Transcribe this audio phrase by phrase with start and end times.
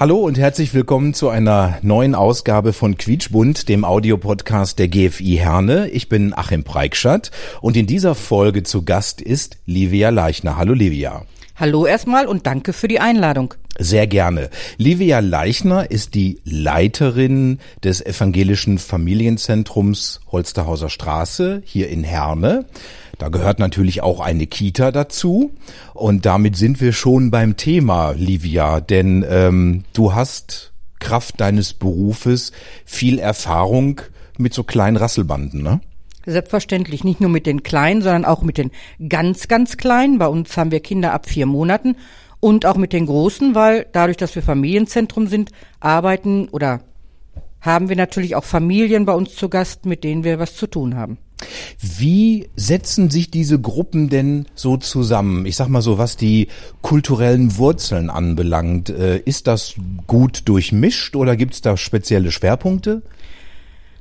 [0.00, 5.88] Hallo und herzlich willkommen zu einer neuen Ausgabe von Quietschbund, dem Audiopodcast der GFI Herne.
[5.88, 10.56] Ich bin Achim Preikschat und in dieser Folge zu Gast ist Livia Leichner.
[10.56, 11.24] Hallo Livia.
[11.56, 13.54] Hallo erstmal und danke für die Einladung.
[13.76, 14.50] Sehr gerne.
[14.76, 22.66] Livia Leichner ist die Leiterin des evangelischen Familienzentrums Holsterhauser Straße hier in Herne.
[23.18, 25.52] Da gehört natürlich auch eine Kita dazu.
[25.92, 32.52] Und damit sind wir schon beim Thema, Livia, denn ähm, du hast Kraft deines Berufes
[32.84, 34.00] viel Erfahrung
[34.38, 35.80] mit so kleinen Rasselbanden, ne?
[36.26, 38.70] Selbstverständlich nicht nur mit den Kleinen, sondern auch mit den
[39.08, 40.18] ganz, ganz Kleinen.
[40.18, 41.96] Bei uns haben wir Kinder ab vier Monaten
[42.38, 46.80] und auch mit den Großen, weil dadurch, dass wir Familienzentrum sind, arbeiten oder
[47.60, 50.96] haben wir natürlich auch Familien bei uns zu Gast, mit denen wir was zu tun
[50.96, 51.18] haben.
[51.80, 55.46] Wie setzen sich diese Gruppen denn so zusammen?
[55.46, 56.48] Ich sag mal so, was die
[56.82, 58.90] kulturellen Wurzeln anbelangt.
[58.90, 59.74] Äh, ist das
[60.06, 63.02] gut durchmischt oder gibt es da spezielle Schwerpunkte?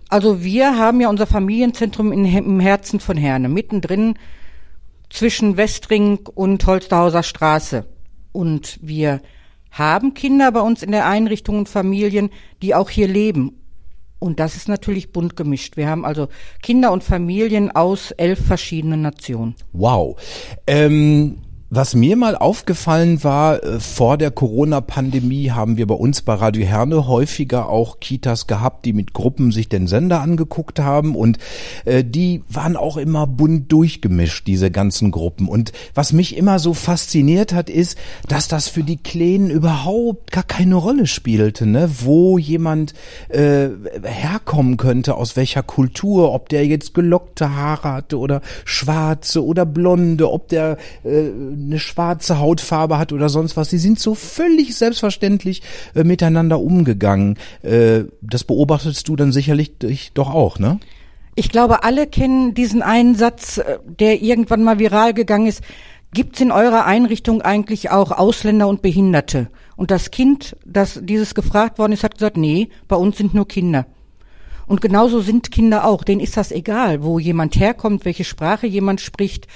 [0.09, 4.16] Also wir haben ja unser Familienzentrum in, im Herzen von Herne, mittendrin
[5.09, 7.86] zwischen Westring und Holsterhauser Straße.
[8.31, 9.21] Und wir
[9.71, 12.30] haben Kinder bei uns in der Einrichtung und Familien,
[12.61, 13.53] die auch hier leben.
[14.20, 15.78] Und das ist natürlich bunt gemischt.
[15.78, 16.28] Wir haben also
[16.64, 19.56] Kinder und Familien aus elf verschiedenen Nationen.
[19.73, 20.18] Wow.
[20.66, 21.38] Ähm,
[21.70, 26.66] was mir mal aufgefallen war, äh, vor der Corona-Pandemie haben wir bei uns bei Radio
[26.66, 31.40] Herne häufiger auch Kitas gehabt, die mit Gruppen sich den Sender angeguckt haben und
[31.84, 35.50] äh, die waren auch immer bunt durchgemischt, diese ganzen Gruppen.
[35.50, 37.98] Und was mich immer so fasziniert hat, ist,
[38.30, 41.89] dass das für die Kleinen überhaupt gar keine Rolle spielte, ne?
[42.00, 42.94] wo jemand
[43.27, 43.67] äh,
[44.04, 50.32] herkommen könnte, aus welcher Kultur, ob der jetzt gelockte Haare hatte oder schwarze oder blonde,
[50.32, 53.70] ob der äh, eine schwarze Hautfarbe hat oder sonst was.
[53.70, 55.62] Die sind so völlig selbstverständlich
[55.95, 57.38] äh, miteinander umgegangen.
[57.62, 60.80] Äh, das beobachtest du dann sicherlich dich doch auch, ne?
[61.36, 65.62] Ich glaube, alle kennen diesen einen Satz, äh, der irgendwann mal viral gegangen ist.
[66.14, 69.50] Gibt's in eurer Einrichtung eigentlich auch Ausländer und Behinderte?
[69.76, 73.48] Und das Kind, das dieses gefragt worden ist, hat gesagt, nee, bei uns sind nur
[73.48, 73.86] Kinder.
[74.68, 76.04] Und genauso sind Kinder auch.
[76.04, 79.48] Denen ist das egal, wo jemand herkommt, welche Sprache jemand spricht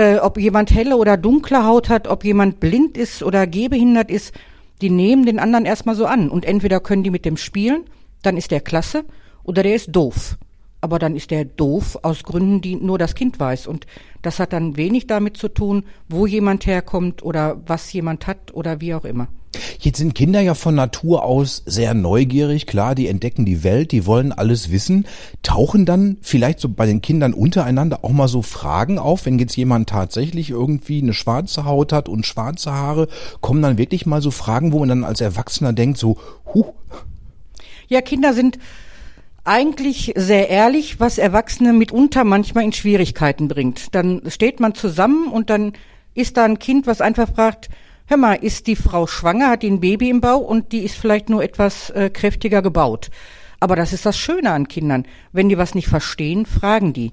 [0.00, 4.34] äh, ob jemand helle oder dunkle Haut hat, ob jemand blind ist oder gehbehindert ist,
[4.80, 6.30] die nehmen den anderen erstmal so an.
[6.30, 7.84] Und entweder können die mit dem spielen,
[8.22, 9.04] dann ist der klasse,
[9.44, 10.38] oder der ist doof.
[10.80, 13.66] Aber dann ist der doof aus Gründen, die nur das Kind weiß.
[13.66, 13.86] Und
[14.22, 18.80] das hat dann wenig damit zu tun, wo jemand herkommt oder was jemand hat oder
[18.80, 19.28] wie auch immer.
[19.80, 24.06] Jetzt sind Kinder ja von Natur aus sehr neugierig, klar, die entdecken die Welt, die
[24.06, 25.06] wollen alles wissen.
[25.42, 29.56] Tauchen dann vielleicht so bei den Kindern untereinander auch mal so Fragen auf, wenn jetzt
[29.56, 33.08] jemand tatsächlich irgendwie eine schwarze Haut hat und schwarze Haare,
[33.40, 36.16] kommen dann wirklich mal so Fragen, wo man dann als Erwachsener denkt, so,
[36.54, 36.72] huh.
[37.88, 38.58] Ja, Kinder sind
[39.42, 43.94] eigentlich sehr ehrlich, was Erwachsene mitunter manchmal in Schwierigkeiten bringt.
[43.94, 45.72] Dann steht man zusammen und dann
[46.14, 47.68] ist da ein Kind, was einfach fragt,
[48.10, 50.96] hör mal, ist die Frau schwanger, hat die ein Baby im Bau und die ist
[50.96, 53.10] vielleicht nur etwas äh, kräftiger gebaut.
[53.60, 55.06] Aber das ist das Schöne an Kindern.
[55.32, 57.12] Wenn die was nicht verstehen, fragen die.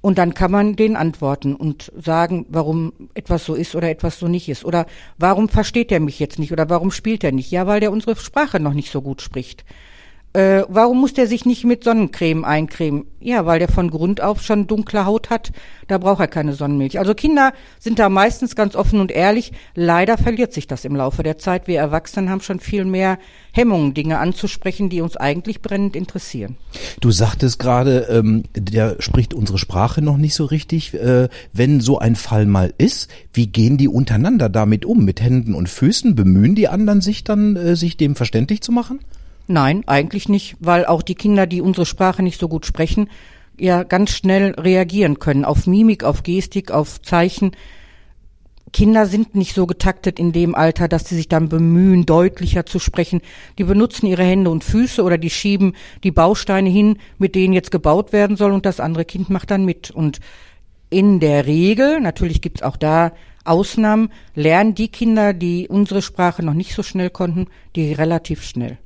[0.00, 4.28] Und dann kann man denen antworten und sagen, warum etwas so ist oder etwas so
[4.28, 4.64] nicht ist.
[4.64, 4.86] Oder
[5.18, 7.50] warum versteht er mich jetzt nicht oder warum spielt er nicht?
[7.50, 9.64] Ja, weil der unsere Sprache noch nicht so gut spricht.
[10.36, 13.06] Äh, warum muss der sich nicht mit Sonnencreme eincremen?
[13.20, 15.50] Ja, weil der von Grund auf schon dunkle Haut hat.
[15.88, 16.98] Da braucht er keine Sonnenmilch.
[16.98, 19.52] Also Kinder sind da meistens ganz offen und ehrlich.
[19.74, 21.68] Leider verliert sich das im Laufe der Zeit.
[21.68, 23.18] Wir Erwachsenen haben schon viel mehr
[23.50, 26.58] Hemmungen, Dinge anzusprechen, die uns eigentlich brennend interessieren.
[27.00, 30.92] Du sagtest gerade, ähm, der spricht unsere Sprache noch nicht so richtig.
[30.92, 35.02] Äh, wenn so ein Fall mal ist, wie gehen die untereinander damit um?
[35.02, 36.14] Mit Händen und Füßen?
[36.14, 39.00] Bemühen die anderen sich dann, äh, sich dem verständlich zu machen?
[39.48, 43.08] Nein, eigentlich nicht, weil auch die Kinder, die unsere Sprache nicht so gut sprechen,
[43.58, 47.52] ja ganz schnell reagieren können auf Mimik, auf Gestik, auf Zeichen.
[48.72, 52.78] Kinder sind nicht so getaktet in dem Alter, dass sie sich dann bemühen, deutlicher zu
[52.78, 53.22] sprechen.
[53.56, 57.70] Die benutzen ihre Hände und Füße oder die schieben die Bausteine hin, mit denen jetzt
[57.70, 59.90] gebaut werden soll und das andere Kind macht dann mit.
[59.92, 60.20] Und
[60.90, 63.12] in der Regel, natürlich gibt's auch da
[63.44, 67.46] Ausnahmen, lernen die Kinder, die unsere Sprache noch nicht so schnell konnten,
[67.76, 68.78] die relativ schnell.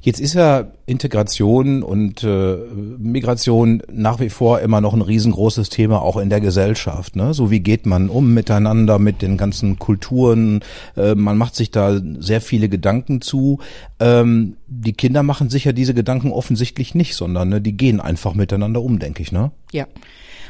[0.00, 2.56] Jetzt ist ja Integration und äh,
[2.98, 7.16] Migration nach wie vor immer noch ein riesengroßes Thema, auch in der Gesellschaft.
[7.16, 7.34] Ne?
[7.34, 10.60] So wie geht man um miteinander mit den ganzen Kulturen?
[10.96, 13.58] Äh, man macht sich da sehr viele Gedanken zu.
[14.00, 18.34] Ähm, die Kinder machen sich ja diese Gedanken offensichtlich nicht, sondern ne, die gehen einfach
[18.34, 19.32] miteinander um, denke ich.
[19.32, 19.50] Ne?
[19.72, 19.86] Ja.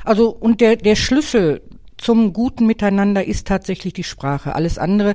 [0.05, 1.61] Also und der, der Schlüssel
[1.97, 4.55] zum guten Miteinander ist tatsächlich die Sprache.
[4.55, 5.15] Alles andere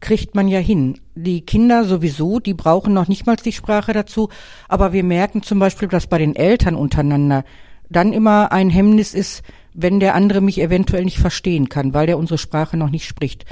[0.00, 0.98] kriegt man ja hin.
[1.14, 4.28] Die Kinder sowieso, die brauchen noch nicht mal die Sprache dazu,
[4.68, 7.44] aber wir merken zum Beispiel, dass bei den Eltern untereinander
[7.90, 9.42] dann immer ein Hemmnis ist,
[9.74, 13.44] wenn der andere mich eventuell nicht verstehen kann, weil der unsere Sprache noch nicht spricht.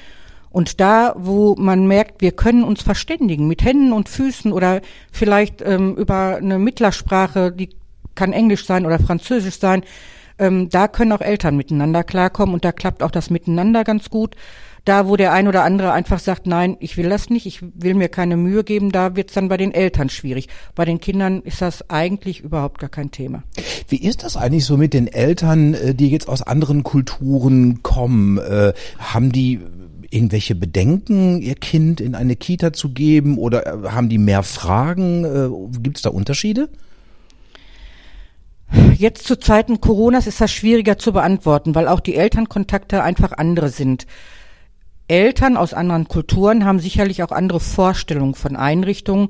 [0.50, 4.80] Und da, wo man merkt, wir können uns verständigen mit Händen und Füßen oder
[5.12, 7.68] vielleicht ähm, über eine Mittlersprache, die
[8.14, 9.82] kann Englisch sein oder Französisch sein,
[10.38, 14.34] ähm, da können auch Eltern miteinander klarkommen und da klappt auch das Miteinander ganz gut.
[14.84, 17.92] Da, wo der ein oder andere einfach sagt, nein, ich will das nicht, ich will
[17.94, 20.48] mir keine Mühe geben, da wird es dann bei den Eltern schwierig.
[20.74, 23.42] Bei den Kindern ist das eigentlich überhaupt gar kein Thema.
[23.88, 28.38] Wie ist das eigentlich so mit den Eltern, äh, die jetzt aus anderen Kulturen kommen?
[28.38, 29.60] Äh, haben die
[30.10, 35.70] irgendwelche Bedenken, ihr Kind in eine Kita zu geben oder äh, haben die mehr Fragen?
[35.82, 36.70] Gibt es da Unterschiede?
[38.96, 43.68] Jetzt zu Zeiten Coronas ist das schwieriger zu beantworten, weil auch die Elternkontakte einfach andere
[43.68, 44.06] sind.
[45.08, 49.28] Eltern aus anderen Kulturen haben sicherlich auch andere Vorstellungen von Einrichtungen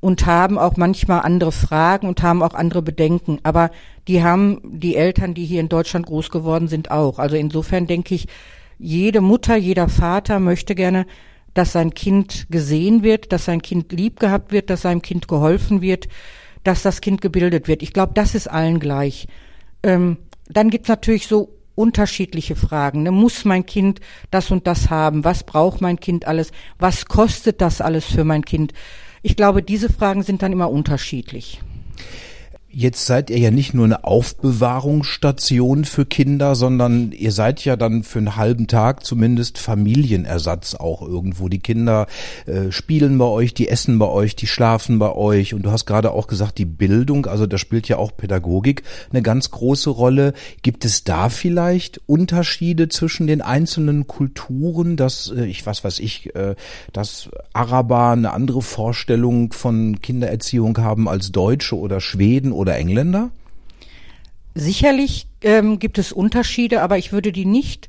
[0.00, 3.38] und haben auch manchmal andere Fragen und haben auch andere Bedenken.
[3.42, 3.70] Aber
[4.08, 7.18] die haben die Eltern, die hier in Deutschland groß geworden sind, auch.
[7.18, 8.26] Also insofern denke ich,
[8.78, 11.04] jede Mutter, jeder Vater möchte gerne,
[11.52, 15.82] dass sein Kind gesehen wird, dass sein Kind lieb gehabt wird, dass seinem Kind geholfen
[15.82, 16.08] wird,
[16.64, 17.82] dass das Kind gebildet wird.
[17.82, 19.28] Ich glaube, das ist allen gleich.
[19.82, 20.18] Ähm,
[20.48, 23.02] dann gibt's natürlich so unterschiedliche Fragen.
[23.02, 23.10] Ne?
[23.10, 25.24] Muss mein Kind das und das haben?
[25.24, 26.52] Was braucht mein Kind alles?
[26.78, 28.74] Was kostet das alles für mein Kind?
[29.22, 31.60] Ich glaube, diese Fragen sind dann immer unterschiedlich.
[32.72, 38.04] Jetzt seid ihr ja nicht nur eine Aufbewahrungsstation für Kinder, sondern ihr seid ja dann
[38.04, 41.48] für einen halben Tag zumindest Familienersatz auch irgendwo.
[41.48, 42.06] Die Kinder
[42.46, 45.52] äh, spielen bei euch, die essen bei euch, die schlafen bei euch.
[45.52, 49.22] Und du hast gerade auch gesagt, die Bildung, also da spielt ja auch Pädagogik eine
[49.22, 50.32] ganz große Rolle.
[50.62, 56.36] Gibt es da vielleicht Unterschiede zwischen den einzelnen Kulturen, dass äh, ich was weiß ich,
[56.36, 56.54] äh,
[56.92, 63.30] dass Araber eine andere Vorstellung von Kindererziehung haben als Deutsche oder Schweden oder Engländer?
[64.54, 67.88] Sicherlich ähm, gibt es Unterschiede, aber ich würde die nicht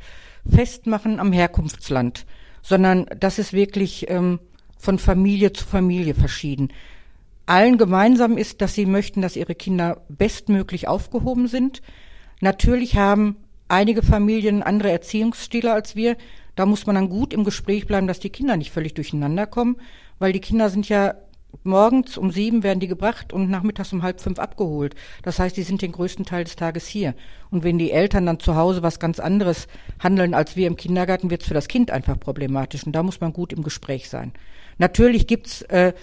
[0.50, 2.26] festmachen am Herkunftsland,
[2.62, 4.40] sondern das ist wirklich ähm,
[4.78, 6.72] von Familie zu Familie verschieden.
[7.46, 11.82] Allen gemeinsam ist, dass sie möchten, dass ihre Kinder bestmöglich aufgehoben sind.
[12.40, 13.36] Natürlich haben
[13.68, 16.16] einige Familien andere Erziehungsstile als wir.
[16.56, 19.78] Da muss man dann gut im Gespräch bleiben, dass die Kinder nicht völlig durcheinander kommen,
[20.20, 21.16] weil die Kinder sind ja
[21.64, 24.96] morgens um sieben werden die gebracht und nachmittags um halb fünf abgeholt.
[25.24, 27.14] Das heißt, die sind den größten Teil des Tages hier.
[27.50, 29.68] Und wenn die Eltern dann zu Hause was ganz anderes
[30.00, 32.86] handeln als wir im Kindergarten, wird es für das Kind einfach problematisch.
[32.86, 34.34] Und da muss man gut im Gespräch sein.
[34.78, 35.94] Natürlich gibt's äh,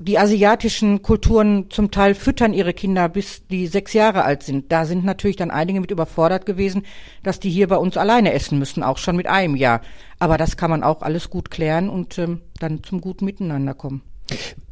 [0.00, 4.70] die asiatischen Kulturen zum Teil füttern ihre Kinder bis die sechs Jahre alt sind.
[4.70, 6.84] Da sind natürlich dann einige mit überfordert gewesen,
[7.24, 9.80] dass die hier bei uns alleine essen müssen, auch schon mit einem Jahr.
[10.20, 14.02] Aber das kann man auch alles gut klären und ähm, dann zum guten Miteinander kommen.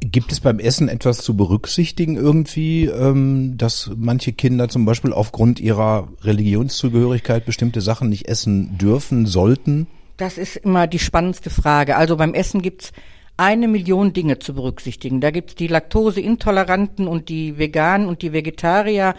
[0.00, 5.60] Gibt es beim Essen etwas zu berücksichtigen irgendwie, ähm, dass manche Kinder zum Beispiel aufgrund
[5.60, 9.86] ihrer Religionszugehörigkeit bestimmte Sachen nicht essen dürfen, sollten?
[10.16, 11.96] Das ist immer die spannendste Frage.
[11.96, 12.92] Also beim Essen gibt's
[13.36, 15.20] eine Million Dinge zu berücksichtigen.
[15.20, 19.14] Da gibt's die Laktoseintoleranten und die Veganen und die Vegetarier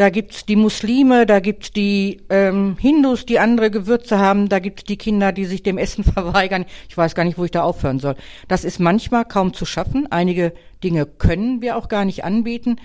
[0.00, 4.84] da gibt's die Muslime, da gibt's die ähm, Hindus, die andere Gewürze haben, da gibt's
[4.84, 6.64] die Kinder, die sich dem Essen verweigern.
[6.88, 8.14] Ich weiß gar nicht, wo ich da aufhören soll.
[8.48, 10.10] Das ist manchmal kaum zu schaffen.
[10.10, 12.76] Einige Dinge können wir auch gar nicht anbieten.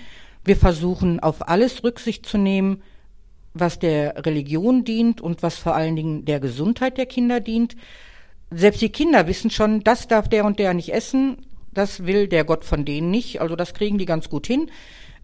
[0.44, 2.82] Wir versuchen auf alles Rücksicht zu nehmen,
[3.54, 7.76] was der Religion dient und was vor allen Dingen der Gesundheit der Kinder dient.
[8.50, 12.44] Selbst die Kinder wissen schon, das darf der und der nicht essen, das will der
[12.44, 13.40] Gott von denen nicht.
[13.40, 14.70] Also das kriegen die ganz gut hin.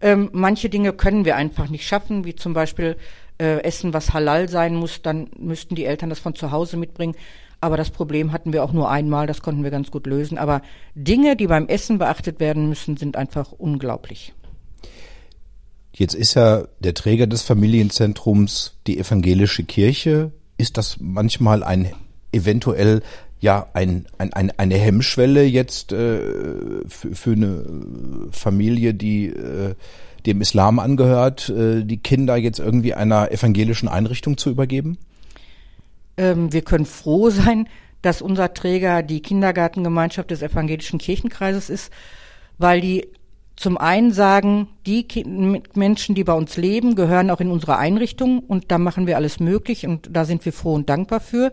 [0.03, 2.97] Ähm, manche Dinge können wir einfach nicht schaffen, wie zum Beispiel
[3.39, 7.15] äh, Essen, was halal sein muss, dann müssten die Eltern das von zu Hause mitbringen.
[7.61, 10.37] Aber das Problem hatten wir auch nur einmal, das konnten wir ganz gut lösen.
[10.37, 10.61] Aber
[10.93, 14.33] Dinge, die beim Essen beachtet werden müssen, sind einfach unglaublich.
[15.93, 20.33] Jetzt ist ja der Träger des Familienzentrums die evangelische Kirche.
[20.57, 21.93] Ist das manchmal ein
[22.33, 23.03] eventuell
[23.43, 26.19] ja ein, ein, ein, eine Hemmschwelle jetzt äh,
[26.87, 27.65] für, für eine
[28.31, 29.75] Familie, die äh,
[30.25, 34.97] dem Islam angehört, äh, die Kinder jetzt irgendwie einer evangelischen Einrichtung zu übergeben?
[36.15, 37.67] Ähm, wir können froh sein,
[38.01, 41.91] dass unser Träger die Kindergartengemeinschaft des evangelischen Kirchenkreises ist,
[42.57, 43.07] weil die
[43.57, 45.05] zum einen sagen, die
[45.75, 49.41] Menschen, die bei uns leben, gehören auch in unsere Einrichtung und da machen wir alles
[49.41, 51.51] möglich und da sind wir froh und dankbar für.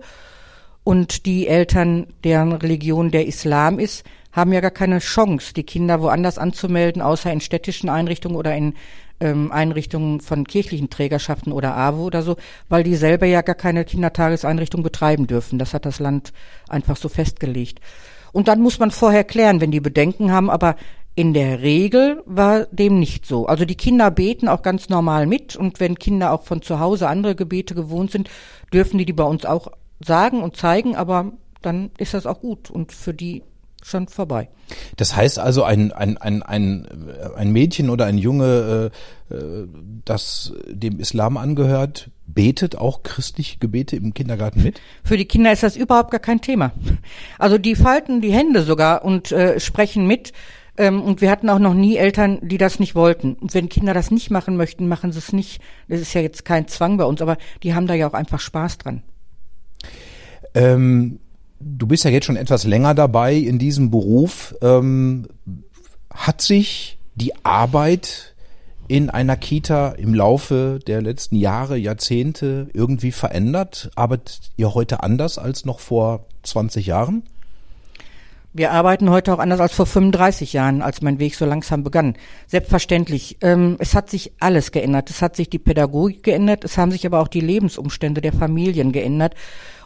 [0.85, 6.01] Und die Eltern, deren Religion der Islam ist, haben ja gar keine Chance, die Kinder
[6.01, 8.75] woanders anzumelden, außer in städtischen Einrichtungen oder in
[9.21, 12.37] ähm, Einrichtungen von kirchlichen Trägerschaften oder AWO oder so,
[12.69, 15.59] weil die selber ja gar keine Kindertageseinrichtung betreiben dürfen.
[15.59, 16.33] Das hat das Land
[16.69, 17.81] einfach so festgelegt.
[18.33, 20.77] Und dann muss man vorher klären, wenn die Bedenken haben, aber
[21.17, 23.47] in der Regel war dem nicht so.
[23.47, 27.09] Also die Kinder beten auch ganz normal mit und wenn Kinder auch von zu Hause
[27.09, 28.31] andere Gebete gewohnt sind,
[28.73, 32.71] dürfen die die bei uns auch sagen und zeigen, aber dann ist das auch gut
[32.71, 33.43] und für die
[33.83, 34.49] schon vorbei.
[34.97, 36.87] Das heißt also, ein, ein, ein, ein,
[37.37, 38.91] ein Mädchen oder ein Junge,
[39.31, 39.67] äh, äh,
[40.05, 44.81] das dem Islam angehört, betet auch christliche Gebete im Kindergarten mit?
[45.03, 46.73] Für die Kinder ist das überhaupt gar kein Thema.
[47.39, 50.33] Also die falten die Hände sogar und äh, sprechen mit.
[50.77, 53.35] Ähm, und wir hatten auch noch nie Eltern, die das nicht wollten.
[53.35, 55.61] Und wenn Kinder das nicht machen möchten, machen sie es nicht.
[55.89, 58.41] Das ist ja jetzt kein Zwang bei uns, aber die haben da ja auch einfach
[58.41, 59.03] Spaß dran.
[60.55, 61.21] Ähm
[61.61, 64.55] du bist ja jetzt schon etwas länger dabei in diesem Beruf.
[64.63, 65.29] Ähm,
[66.13, 68.35] hat sich die Arbeit
[68.89, 73.91] in einer Kita im Laufe der letzten Jahre, Jahrzehnte irgendwie verändert?
[73.95, 77.23] Arbeitet ihr heute anders als noch vor 20 Jahren?
[78.53, 82.17] Wir arbeiten heute auch anders als vor 35 Jahren, als mein Weg so langsam begann.
[82.49, 83.37] Selbstverständlich.
[83.43, 85.09] Ähm, es hat sich alles geändert.
[85.09, 86.65] Es hat sich die Pädagogik geändert.
[86.65, 89.37] Es haben sich aber auch die Lebensumstände der Familien geändert.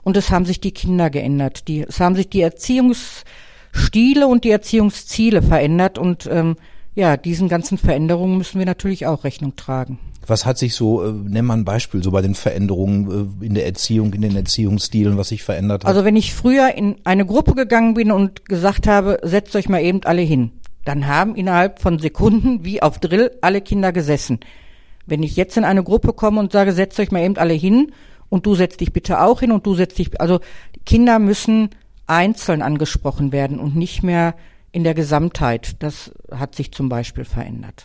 [0.04, 1.66] Und es haben sich die Kinder geändert.
[1.66, 5.99] Die, es haben sich die Erziehungsstile und die Erziehungsziele verändert.
[5.99, 6.56] Und ähm,
[6.94, 9.99] ja, diesen ganzen Veränderungen müssen wir natürlich auch Rechnung tragen.
[10.26, 13.54] Was hat sich so, äh, nenn mal ein Beispiel, so bei den Veränderungen äh, in
[13.54, 15.88] der Erziehung, in den Erziehungsstilen, was sich verändert hat?
[15.88, 19.82] Also wenn ich früher in eine Gruppe gegangen bin und gesagt habe, setzt euch mal
[19.82, 20.50] eben alle hin,
[20.84, 24.40] dann haben innerhalb von Sekunden wie auf Drill alle Kinder gesessen.
[25.06, 27.92] Wenn ich jetzt in eine Gruppe komme und sage, setzt euch mal eben alle hin
[28.34, 30.40] und du setzt dich bitte auch hin und du setzt dich, also
[30.84, 31.70] Kinder müssen
[32.08, 34.34] einzeln angesprochen werden und nicht mehr
[34.72, 35.76] in der Gesamtheit.
[35.78, 37.84] Das hat sich zum Beispiel verändert.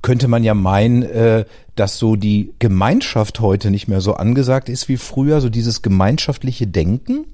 [0.00, 1.44] Könnte man ja meinen, äh,
[1.76, 6.66] dass so die Gemeinschaft heute nicht mehr so angesagt ist wie früher, so dieses gemeinschaftliche
[6.66, 7.26] Denken?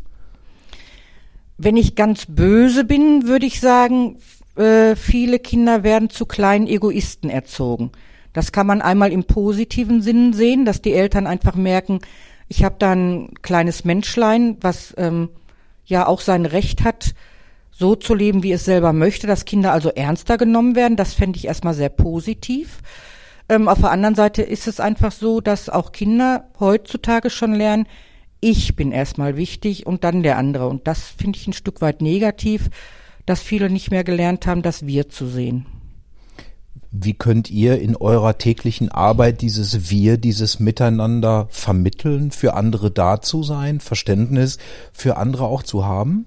[1.58, 4.16] Wenn ich ganz böse bin, würde ich sagen,
[4.56, 7.92] äh, viele Kinder werden zu kleinen Egoisten erzogen.
[8.32, 12.00] Das kann man einmal im positiven Sinn sehen, dass die Eltern einfach merken,
[12.48, 15.28] ich habe da ein kleines Menschlein, was ähm,
[15.84, 17.14] ja auch sein Recht hat,
[17.70, 20.96] so zu leben, wie es selber möchte, dass Kinder also ernster genommen werden.
[20.96, 22.80] Das fände ich erstmal sehr positiv.
[23.48, 27.86] Ähm, auf der anderen Seite ist es einfach so, dass auch Kinder heutzutage schon lernen,
[28.40, 30.68] ich bin erstmal wichtig und dann der andere.
[30.68, 32.70] Und das finde ich ein Stück weit negativ,
[33.26, 35.66] dass viele nicht mehr gelernt haben, das Wir zu sehen.
[36.90, 43.20] Wie könnt ihr in eurer täglichen Arbeit dieses Wir, dieses Miteinander vermitteln, für andere da
[43.20, 44.58] zu sein, Verständnis
[44.92, 46.26] für andere auch zu haben?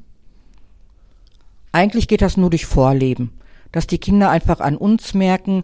[1.72, 3.32] Eigentlich geht das nur durch Vorleben,
[3.72, 5.64] dass die Kinder einfach an uns merken,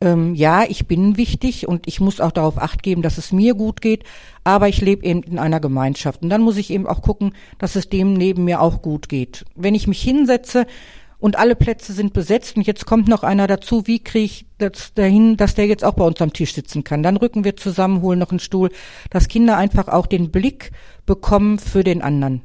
[0.00, 3.54] ähm, ja, ich bin wichtig und ich muss auch darauf acht geben, dass es mir
[3.54, 4.04] gut geht,
[4.42, 6.22] aber ich lebe eben in einer Gemeinschaft.
[6.22, 9.46] Und dann muss ich eben auch gucken, dass es dem neben mir auch gut geht.
[9.54, 10.66] Wenn ich mich hinsetze
[11.24, 14.92] und alle Plätze sind besetzt und jetzt kommt noch einer dazu, wie kriege ich das
[14.92, 17.02] dahin, dass der jetzt auch bei uns am Tisch sitzen kann?
[17.02, 18.68] Dann rücken wir zusammen, holen noch einen Stuhl,
[19.08, 20.72] dass Kinder einfach auch den Blick
[21.06, 22.42] bekommen für den anderen.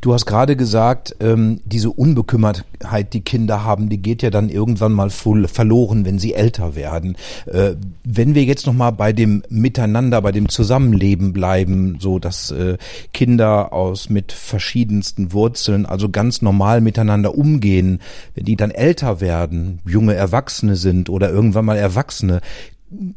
[0.00, 4.92] Du hast gerade gesagt, ähm, diese Unbekümmertheit, die Kinder haben, die geht ja dann irgendwann
[4.92, 7.16] mal voll verloren, wenn sie älter werden.
[7.46, 7.74] Äh,
[8.04, 12.76] wenn wir jetzt noch mal bei dem Miteinander, bei dem Zusammenleben bleiben, so dass äh,
[13.12, 18.00] Kinder aus mit verschiedensten Wurzeln, also ganz normal miteinander umgehen,
[18.34, 22.40] wenn die dann älter werden, junge Erwachsene sind oder irgendwann mal Erwachsene,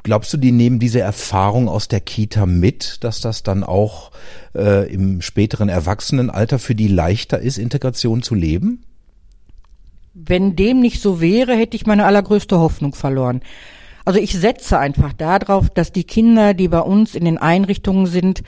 [0.03, 4.11] Glaubst du, die nehmen diese Erfahrung aus der Kita mit, dass das dann auch
[4.55, 8.83] äh, im späteren Erwachsenenalter für die leichter ist, Integration zu leben?
[10.13, 13.41] Wenn dem nicht so wäre, hätte ich meine allergrößte Hoffnung verloren.
[14.05, 18.43] Also ich setze einfach darauf, dass die Kinder, die bei uns in den Einrichtungen sind,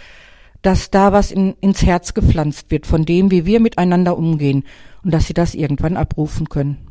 [0.62, 4.63] dass da was in, ins Herz gepflanzt wird von dem, wie wir miteinander umgehen
[5.03, 6.87] und dass sie das irgendwann abrufen können.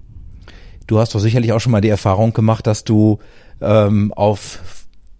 [0.86, 3.18] Du hast doch sicherlich auch schon mal die Erfahrung gemacht, dass du
[3.60, 4.60] ähm, auf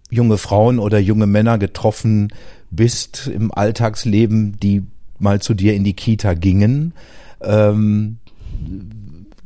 [0.09, 2.29] junge Frauen oder junge Männer getroffen
[2.69, 4.83] bist im Alltagsleben, die
[5.19, 6.93] mal zu dir in die Kita gingen.
[7.41, 8.17] Ähm,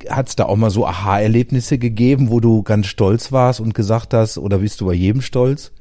[0.10, 4.14] Hat es da auch mal so Aha-Erlebnisse gegeben, wo du ganz stolz warst und gesagt
[4.14, 5.72] hast, oder bist du bei jedem stolz?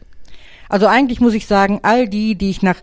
[0.69, 2.77] Also eigentlich muss ich sagen, all die, die ich nach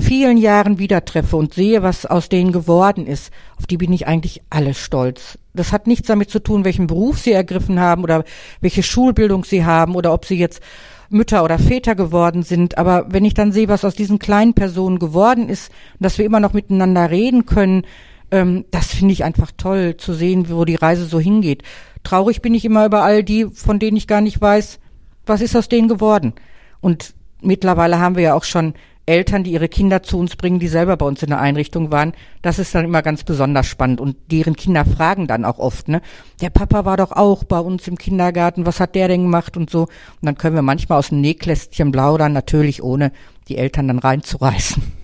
[0.00, 4.06] vielen Jahren wieder treffe und sehe, was aus denen geworden ist, auf die bin ich
[4.06, 5.38] eigentlich alle stolz.
[5.54, 8.24] Das hat nichts damit zu tun, welchen Beruf sie ergriffen haben oder
[8.60, 10.62] welche Schulbildung sie haben oder ob sie jetzt
[11.10, 12.78] Mütter oder Väter geworden sind.
[12.78, 16.24] Aber wenn ich dann sehe, was aus diesen kleinen Personen geworden ist und dass wir
[16.24, 17.84] immer noch miteinander reden können,
[18.30, 21.62] ähm, das finde ich einfach toll zu sehen, wo die Reise so hingeht.
[22.04, 24.78] Traurig bin ich immer über all die, von denen ich gar nicht weiß,
[25.26, 26.34] was ist aus denen geworden.
[26.80, 28.74] Und mittlerweile haben wir ja auch schon
[29.10, 32.12] Eltern, die ihre Kinder zu uns bringen, die selber bei uns in der Einrichtung waren.
[32.42, 34.00] Das ist dann immer ganz besonders spannend.
[34.00, 36.00] Und deren Kinder fragen dann auch oft, ne?
[36.40, 38.66] Der Papa war doch auch bei uns im Kindergarten.
[38.66, 39.82] Was hat der denn gemacht und so?
[39.82, 39.90] Und
[40.22, 43.10] dann können wir manchmal aus dem Nähkästchen plaudern, natürlich ohne
[43.48, 45.00] die Eltern dann reinzureißen.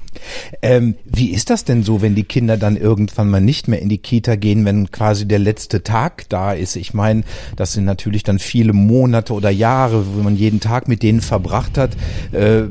[0.63, 3.89] Ähm, wie ist das denn so, wenn die Kinder dann irgendwann mal nicht mehr in
[3.89, 6.77] die Kita gehen, wenn quasi der letzte Tag da ist?
[6.77, 7.25] Ich meine,
[7.57, 11.77] das sind natürlich dann viele Monate oder Jahre, wo man jeden Tag mit denen verbracht
[11.77, 11.97] hat.
[12.33, 12.65] Äh,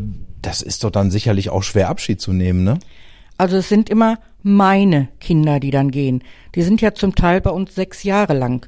[0.46, 2.80] das ist doch dann sicherlich auch schwer Abschied zu nehmen, ne?
[3.38, 6.24] Also es sind immer meine Kinder, die dann gehen.
[6.54, 8.68] Die sind ja zum Teil bei uns sechs Jahre lang.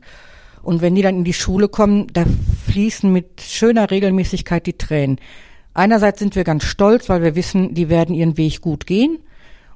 [0.62, 2.26] Und wenn die dann in die Schule kommen, da
[2.66, 5.20] fließen mit schöner Regelmäßigkeit die Tränen.
[5.74, 9.20] Einerseits sind wir ganz stolz, weil wir wissen, die werden ihren Weg gut gehen.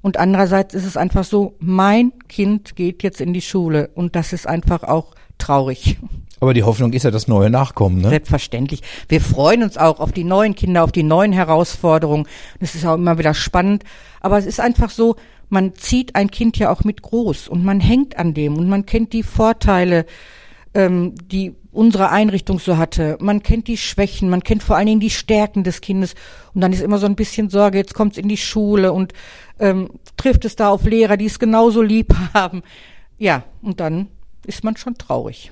[0.02, 3.92] Und andererseits ist es einfach so, mein Kind geht jetzt in die Schule.
[3.94, 6.00] Und das ist einfach auch traurig.
[6.42, 8.10] Aber die Hoffnung ist ja das neue Nachkommen, ne?
[8.10, 8.82] Selbstverständlich.
[9.08, 12.28] Wir freuen uns auch auf die neuen Kinder, auf die neuen Herausforderungen.
[12.60, 13.84] Das ist auch immer wieder spannend.
[14.22, 15.18] Aber es ist einfach so,
[15.50, 18.88] man zieht ein Kind ja auch mit groß und man hängt an dem und man
[18.88, 20.08] kennt die Vorteile,
[20.74, 23.20] ähm, die unsere Einrichtung so hatte.
[23.22, 26.16] Man kennt die Schwächen, man kennt vor allen Dingen die Stärken des Kindes.
[26.56, 29.14] Und dann ist immer so ein bisschen Sorge, jetzt kommt es in die Schule und
[29.60, 32.64] ähm, trifft es da auf Lehrer, die es genauso lieb haben.
[33.20, 34.08] Ja, und dann
[34.48, 35.52] ist man schon traurig.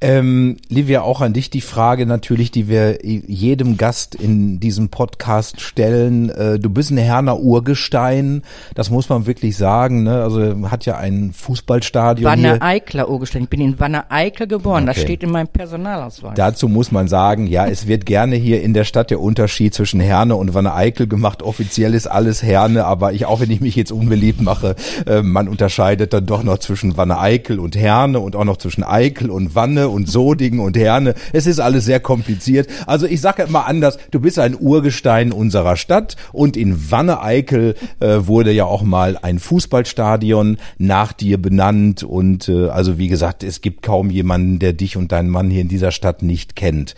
[0.00, 5.60] Ähm, Livia, auch an dich die Frage natürlich, die wir jedem Gast in diesem Podcast
[5.60, 6.30] stellen.
[6.30, 8.42] Äh, du bist ein Herner Urgestein,
[8.76, 10.04] das muss man wirklich sagen.
[10.04, 10.22] Ne?
[10.22, 12.62] Also hat ja ein Fußballstadion Wanne.
[12.62, 13.42] Eikler Urgestein.
[13.42, 14.86] Ich bin in Wanne Eickel geboren.
[14.86, 15.06] Das Okay.
[15.06, 16.34] steht in meinem Personalausweis.
[16.36, 19.98] Dazu muss man sagen, ja, es wird gerne hier in der Stadt der Unterschied zwischen
[19.98, 21.42] Herne und Wanne Eickel gemacht.
[21.42, 25.48] Offiziell ist alles Herne, aber ich, auch wenn ich mich jetzt unbeliebt mache, äh, man
[25.48, 29.56] unterscheidet dann doch noch zwischen Wanne Eickel und Herne und auch noch zwischen Eickel und
[29.56, 31.14] Wanne und Sodingen und Herne.
[31.32, 32.68] Es ist alles sehr kompliziert.
[32.86, 37.74] Also ich sage immer anders, du bist ein Urgestein unserer Stadt und in Wanne Eickel
[38.00, 43.42] äh, wurde ja auch mal ein Fußballstadion nach dir benannt und äh, also wie gesagt,
[43.42, 46.94] es gibt kaum jemanden, der dich und deinen Mann hier in dieser Stadt nicht kennt.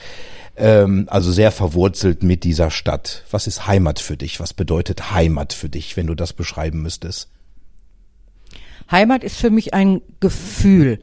[0.56, 3.24] Ähm, also sehr verwurzelt mit dieser Stadt.
[3.30, 4.40] Was ist Heimat für dich?
[4.40, 7.28] Was bedeutet Heimat für dich, wenn du das beschreiben müsstest?
[8.90, 11.00] Heimat ist für mich ein Gefühl,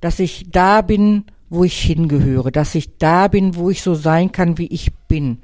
[0.00, 4.32] dass ich da bin, wo ich hingehöre, dass ich da bin, wo ich so sein
[4.32, 5.38] kann, wie ich bin,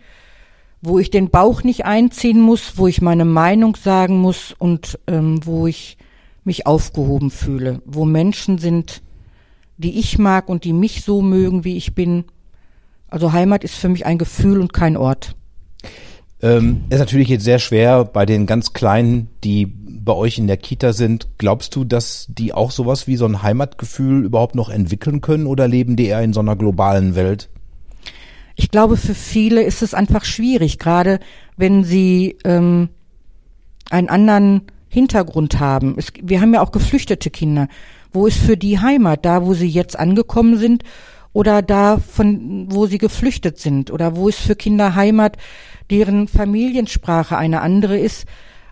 [0.83, 5.41] wo ich den Bauch nicht einziehen muss, wo ich meine Meinung sagen muss und ähm,
[5.45, 5.97] wo ich
[6.45, 9.03] mich aufgehoben fühle, wo Menschen sind,
[9.79, 12.25] die ich mag und die mich so mögen, wie ich bin.
[13.09, 15.35] Also Heimat ist für mich ein Gefühl und kein Ort.
[16.43, 19.73] Ähm, ist natürlich jetzt sehr schwer bei den ganz Kleinen, die
[20.05, 21.29] bei euch in der Kita sind.
[21.39, 25.69] Glaubst du, dass die auch sowas wie so ein Heimatgefühl überhaupt noch entwickeln können oder
[25.69, 27.49] leben die eher in so einer globalen Welt?
[28.57, 31.19] Ich glaube, für viele ist es einfach schwierig, gerade
[31.57, 32.89] wenn sie ähm,
[33.91, 35.97] einen anderen Hintergrund haben.
[35.99, 37.69] Es, wir haben ja auch geflüchtete Kinder.
[38.13, 39.25] Wo ist für die Heimat?
[39.25, 40.85] Da, wo sie jetzt angekommen sind
[41.33, 43.91] oder da, von wo sie geflüchtet sind?
[43.91, 45.37] Oder wo ist für Kinder Heimat,
[45.91, 48.27] deren Familiensprache eine andere ist?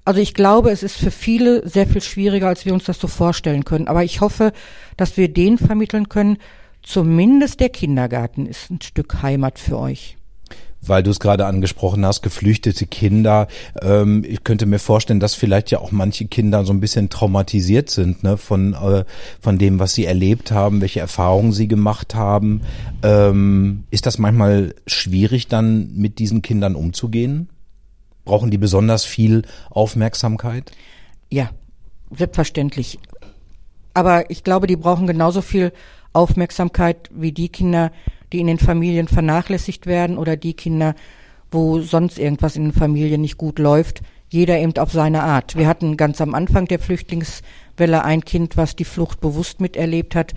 [0.05, 3.07] Also ich glaube, es ist für viele sehr viel schwieriger, als wir uns das so
[3.07, 3.87] vorstellen können.
[3.87, 4.53] Aber ich hoffe,
[4.97, 6.39] dass wir denen vermitteln können,
[6.83, 10.17] zumindest der Kindergarten ist ein Stück Heimat für euch.
[10.85, 13.47] Weil du es gerade angesprochen hast, geflüchtete Kinder.
[13.81, 17.89] Ähm, ich könnte mir vorstellen, dass vielleicht ja auch manche Kinder so ein bisschen traumatisiert
[17.89, 19.05] sind ne, von äh,
[19.41, 22.63] von dem, was sie erlebt haben, welche Erfahrungen sie gemacht haben.
[23.05, 27.49] Ähm, ist das manchmal schwierig, dann mit diesen Kindern umzugehen?
[28.25, 30.73] Brauchen die besonders viel Aufmerksamkeit?
[31.31, 31.51] Ja,
[32.11, 32.99] selbstverständlich.
[33.95, 35.73] Aber ich glaube, die brauchen genauso viel
[36.13, 37.91] Aufmerksamkeit wie die Kinder,
[38.33, 40.95] die in den Familien vernachlässigt werden oder die Kinder,
[41.51, 44.03] wo sonst irgendwas in den Familien nicht gut läuft.
[44.29, 45.57] Jeder eben auf seine Art.
[45.57, 50.33] Wir hatten ganz am Anfang der Flüchtlingswelle ein Kind, was die Flucht bewusst miterlebt hat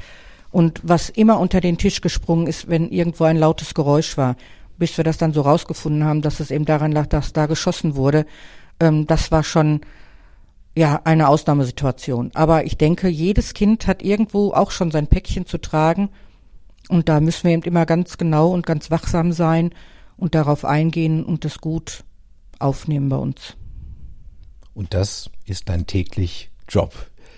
[0.52, 4.36] und was immer unter den Tisch gesprungen ist, wenn irgendwo ein lautes Geräusch war.
[4.77, 7.95] Bis wir das dann so rausgefunden haben, dass es eben daran lag, dass da geschossen
[7.95, 8.25] wurde.
[8.79, 9.81] Ähm, das war schon
[10.75, 12.31] ja, eine Ausnahmesituation.
[12.33, 16.09] Aber ich denke, jedes Kind hat irgendwo auch schon sein Päckchen zu tragen.
[16.89, 19.71] Und da müssen wir eben immer ganz genau und ganz wachsam sein
[20.17, 22.03] und darauf eingehen und das gut
[22.59, 23.55] aufnehmen bei uns.
[24.73, 26.93] Und das ist dein täglich Job.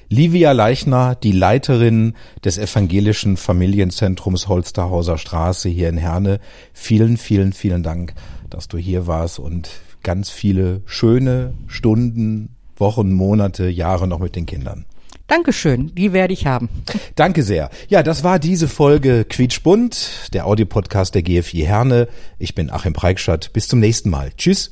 [0.10, 6.40] Livia Leichner, die Leiterin des evangelischen Familienzentrums Holsterhauser Straße hier in Herne.
[6.72, 8.14] Vielen, vielen, vielen Dank,
[8.50, 9.70] dass du hier warst und
[10.04, 14.86] ganz viele schöne Stunden, Wochen, Monate, Jahre noch mit den Kindern.
[15.28, 16.70] Dankeschön, die werde ich haben.
[17.16, 17.70] Danke sehr.
[17.90, 22.08] Ja, das war diese Folge Quietschbunt, der Audiopodcast der GFI Herne.
[22.40, 23.52] Ich bin Achim Preikstadt.
[23.52, 24.32] Bis zum nächsten Mal.
[24.38, 24.72] Tschüss.